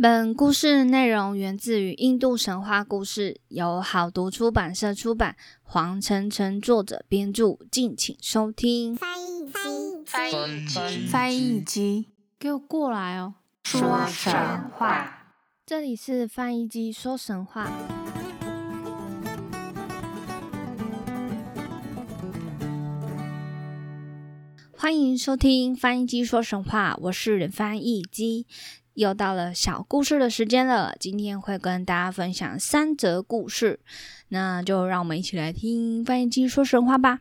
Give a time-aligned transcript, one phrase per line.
[0.00, 8.94] 本故事内容源自于印度神话故事，由好读出版社出版，黄晨晨作者编著，敬请收听。
[8.94, 12.06] 翻译机，翻译机，翻译机，
[12.38, 13.34] 给我过来哦！
[13.64, 14.32] 说神
[14.70, 15.34] 话，
[15.66, 17.68] 这里是翻译机说神话。
[24.76, 28.46] 欢迎收听翻译机说神话，我是翻译机。
[28.98, 33.78] 又到了小故事的时间了，今天会跟大家分享三则故事，
[34.30, 37.20] 那就让我们一起来听翻译机说神话吧。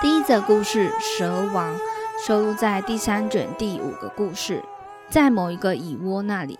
[0.00, 1.76] 第一则故事《蛇王》
[2.24, 4.62] 收录在第三卷第五个故事，
[5.12, 6.58] 在某一个蚁窝那里。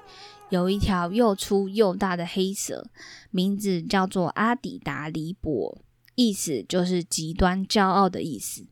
[0.51, 2.87] 有一条又粗又大的黑蛇，
[3.31, 5.81] 名字叫做阿底达黎博，
[6.17, 8.67] 意思就是极端骄傲的意思。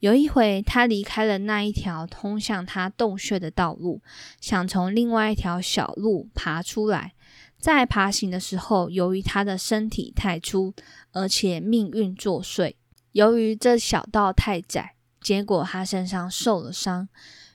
[0.00, 4.02] 有一回，他离开了那一条通向他洞穴的道路，
[4.42, 7.14] 想从另外一条小路爬出来。
[7.58, 10.74] 在爬行的时候，由于他的身体太粗，
[11.12, 12.74] 而且命运作祟，
[13.12, 17.08] 由于这小道太窄，结果他身上受了伤。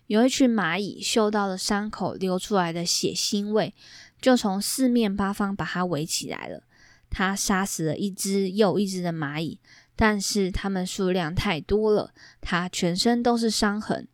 [0.09, 3.75] 有一群蚂蚁嗅到了伤口流出来的血腥味，
[4.19, 6.63] 就从四面八方把它围起来了。
[7.11, 9.59] 他杀死了一只又一只的蚂蚁，
[9.95, 14.07] 但是它们数量太多了，他全身都是伤痕。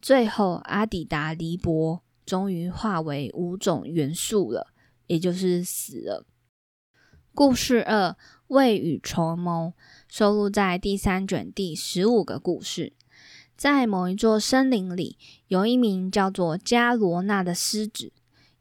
[0.00, 4.68] 最后，阿底达黎博终于化为五种元素了，
[5.08, 6.24] 也就是死了。
[7.34, 9.72] 故事二：未雨绸缪，
[10.08, 12.92] 收录在第三卷第十五个故事。
[13.60, 18.10] 在某一座森林里，有一名叫做加罗纳的狮子。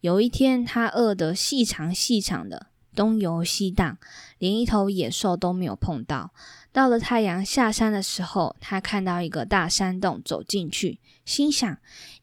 [0.02, 3.97] 有一天，他饿得细长细长的，东游西荡，
[4.39, 6.33] 连一头野兽都没有碰到。
[6.73, 11.78] 到了太阳下山的时候，他看到一个大山洞，走进去，心想：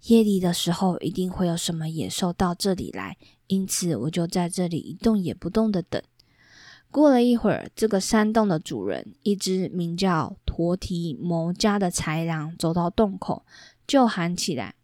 [0.08, 6.02] 夜里的时候一定会有什么野兽到这里来，因此我就在这里一动也不动的等。
[6.90, 13.44] 过了一会儿，这个山洞的主人，一只名叫驼蹄谋家的豺狼，走到洞口，
[13.86, 14.74] 就喊起来：“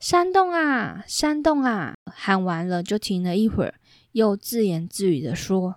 [0.00, 3.74] 山洞啊，山洞啊！”喊完了，就停了一会儿，
[4.12, 5.76] 又自言自语的说：“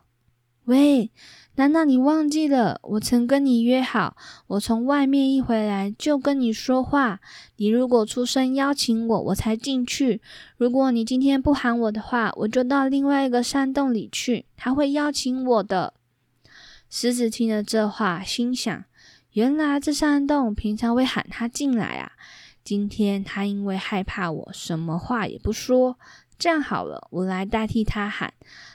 [0.63, 1.12] 喂。”
[1.57, 2.79] 难道你忘记了？
[2.84, 7.19] 我曾跟你约好，我从外面一回来就跟你说话。
[7.57, 10.22] 你如果出声邀请我，我才进去。
[10.57, 15.94] 如果你今天不喊我的话，我就到另外一个山洞里去，他会邀请我的。
[16.90, 18.84] 狮子听了这话，心想：
[19.35, 22.13] 原来这山洞平常会喊他进来啊。
[22.63, 26.00] 今天他因为害怕我，什么话也不说。
[26.40, 28.34] 这样好了，我来代替他喊。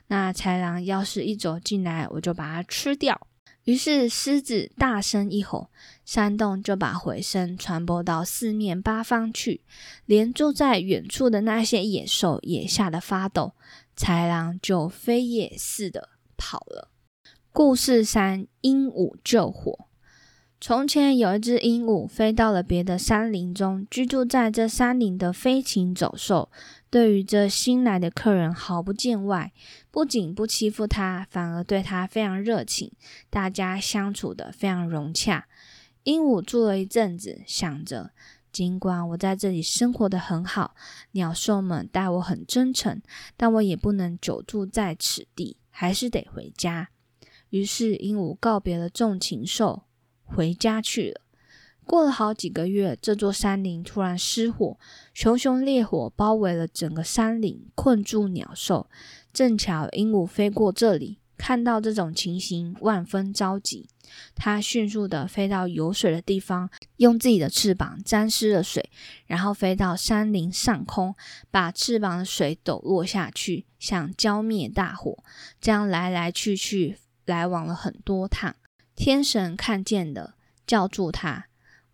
[0.08, 3.26] 那豺狼要是一走进来，我就把它吃掉。
[3.64, 5.70] 于是狮子大声一吼，
[6.04, 9.62] 山洞就把回声传播到四面八方去，
[10.04, 13.54] 连住在远处的那些野兽也吓得发抖。
[13.96, 16.90] 豺狼就飞也似的跑了。
[17.50, 19.86] 故事三：鹦鹉救火。
[20.62, 26.50] 从前有一只鹦鹉飞到了别的山林中，居住在这山林的飞禽走兽。
[26.90, 29.52] 对于这新来的客人毫不见外，
[29.90, 32.92] 不仅不欺负他，反而对他非常热情，
[33.30, 35.46] 大家相处的非常融洽。
[36.02, 38.10] 鹦鹉住了一阵子，想着，
[38.52, 40.74] 尽管我在这里生活的很好，
[41.12, 43.00] 鸟兽们待我很真诚，
[43.38, 46.90] 但我也不能久住在此地，还是得回家。
[47.48, 49.84] 于是，鹦鹉告别了众禽兽，
[50.34, 51.20] 回家去了。
[51.84, 54.78] 过了好几个月，这座山林突然失火，
[55.12, 58.88] 熊熊烈火包围了整个山林，困住鸟兽。
[59.32, 63.88] 正巧鹦鹉飞过这里，看到这种情形，万分着急。
[64.36, 68.88] 它迅速的飞到有水的地方，用自己的翅膀沾湿了水，
[69.26, 71.14] 然后飞到山林上空，
[71.50, 75.24] 把翅膀的水抖落下去，想浇灭大火。
[75.60, 78.54] 这样来来去去，来往了很多趟。
[79.02, 80.34] 天神看见了，
[80.66, 81.46] 叫住他。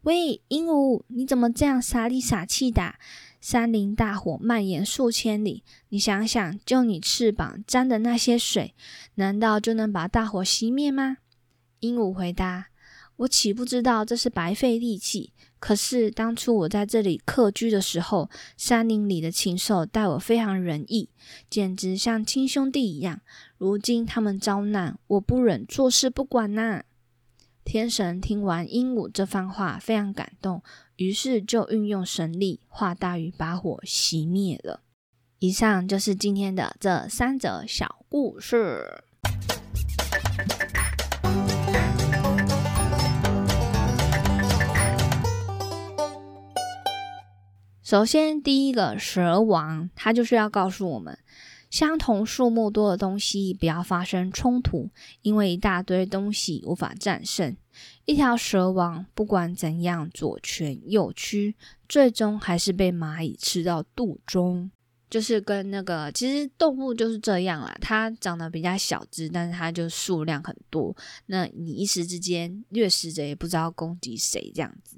[0.03, 2.97] 喂，鹦鹉，你怎么这样傻里傻气的？
[3.41, 8.75] 山林大火蔓延数千里，你想想，就你翅膀沾的那些水，
[9.14, 11.19] 难道就能把大火熄灭吗？
[11.79, 12.70] 鹦鹉回答
[13.19, 15.32] ：“我岂不知道这是白费力气？
[15.61, 21.08] 可是当初我在这里客居的时候，山林里的禽兽待我非常仁义，
[21.49, 23.20] 简直像亲兄弟一样。
[23.58, 26.82] 如今他们遭难，我不忍坐视不管呐。”
[27.67, 30.63] 天神听完鹦鹉这番话非常感动，
[30.95, 34.83] 于是就运用神力化大鱼把火熄灭了。
[35.41, 39.03] 以上就是今天的这三则小故事。
[47.83, 51.19] 首先第一个蛇王，他就是要告诉我们。
[51.69, 54.91] 相同数目多的东西不要发生冲突，
[55.23, 57.57] 因为一大堆东西无法战胜。
[58.05, 61.57] 一条蛇王不管怎样左拳右屈，
[61.89, 64.71] 最终还是被蚂蚁吃到肚中。
[65.08, 70.94] 就是跟那个，其实动物就是这样啦，它长得比较小只，但是它就数量很多。
[71.26, 74.97] 那你一时之间掠食者也不知道攻击谁这样子。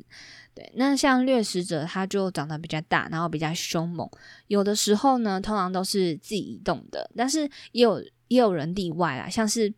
[0.55, 4.09] 对，那像掠食者，它就长得比较大，然后比较凶猛。
[4.47, 9.73] 有的时候呢，通常都是自己移动的，但是也有也有人例外啦，像是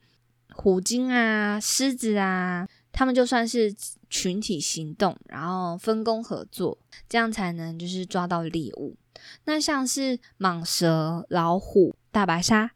[0.55, 3.75] 虎鲸啊、狮子啊，他们就算是
[4.11, 6.77] 群体行动，然后分工合作，
[7.09, 8.97] 这样才能就是抓到猎物。
[9.45, 12.73] 那像是蟒蛇、老虎、大白鲨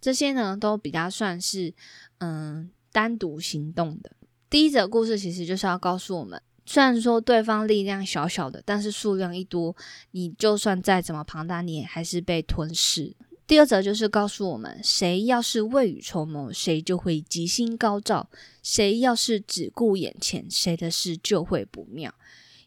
[0.00, 1.74] 这些呢，都比较算是
[2.18, 4.10] 嗯单独行动的。
[4.48, 9.76] 第一则故事其实就是要告诉我们，虽然说对方力量小小的，但是数量一多，
[10.12, 13.14] 你就算再怎么庞大，你也还是被吞噬。
[13.48, 18.28] 第二则就是告诉我们，谁要是未雨绸缪，谁就会吉星高照；
[18.62, 22.14] 谁要是只顾眼前，谁的事就会不妙。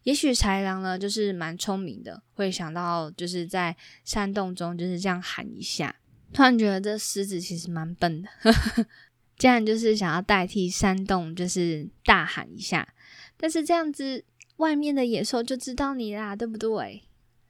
[0.01, 5.95] 也许豺狼呢，就是蛮聪明的，会想到就是在山洞中就是这样喊一下。
[6.33, 8.29] 突然觉得这狮子其实蛮笨的，
[9.37, 12.91] 竟然就是想要代替山洞，就是大喊一下。
[13.37, 14.25] 但是这样子，
[14.57, 17.03] 外面的野兽就知道你啦，对不对？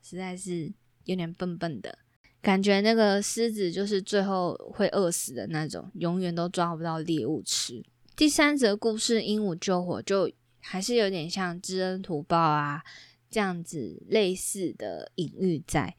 [0.03, 0.73] 实在是
[1.05, 1.97] 有点笨笨的
[2.41, 2.81] 感觉。
[2.81, 7.83] 那个狮子就是最后会饿死的那种，永远都抓不到猎物吃。
[8.15, 10.31] 第三则故事，鹦鹉救火就。
[10.63, 12.83] 还是有点像知恩图报啊，
[13.31, 15.95] 这样子类似的隐喻在。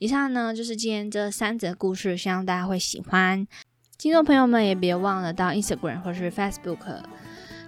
[0.00, 3.46] 以上呢就是今天这三则故事，希望大家会喜欢。
[3.96, 7.04] 听众朋友们也别忘了到 Instagram 或是 Facebook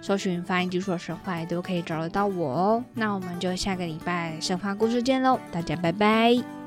[0.01, 2.85] 搜寻“发音技术神话”，都可以找得到我哦。
[2.95, 6.62] 那我们就下个礼拜神话故事见喽，大家拜拜。